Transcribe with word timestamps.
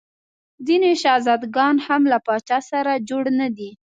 ځیني 0.65 0.91
شهزاده 1.01 1.47
ګان 1.55 1.75
هم 1.85 2.01
له 2.11 2.17
پاچا 2.25 2.59
سره 2.71 3.03
جوړ 3.09 3.23
نه 3.39 3.47
دي. 3.57 3.69